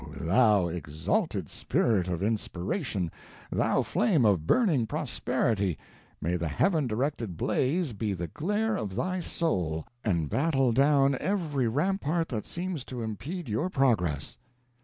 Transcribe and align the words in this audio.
thou 0.19 0.67
exalted 0.67 1.47
spirit 1.47 2.07
of 2.07 2.23
inspiration 2.23 3.11
thou 3.51 3.83
flame 3.83 4.25
of 4.25 4.47
burning 4.47 4.87
prosperity, 4.87 5.77
may 6.19 6.35
the 6.35 6.47
Heaven 6.47 6.87
directed 6.87 7.37
blaze 7.37 7.93
be 7.93 8.11
the 8.13 8.25
glare 8.25 8.75
of 8.77 8.95
thy 8.95 9.19
soul, 9.19 9.85
and 10.03 10.27
battle 10.27 10.71
down 10.71 11.15
every 11.19 11.67
rampart 11.67 12.29
that 12.29 12.47
seems 12.47 12.83
to 12.85 13.03
impede 13.03 13.47
your 13.47 13.69
progress!" 13.69 14.39